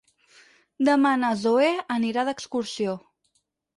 Demà 0.87 1.11
na 1.23 1.29
Zoè 1.43 1.69
anirà 1.99 2.27
d'excursió. 2.31 2.97